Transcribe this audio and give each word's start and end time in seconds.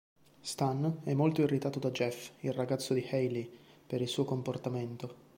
Stan 0.41 1.01
è 1.03 1.13
molto 1.13 1.41
irritato 1.43 1.77
da 1.77 1.91
Jeff, 1.91 2.31
il 2.39 2.53
ragazzo 2.53 2.95
di 2.95 3.07
Hayley, 3.11 3.47
per 3.85 4.01
il 4.01 4.07
suo 4.07 4.25
comportamento. 4.25 5.29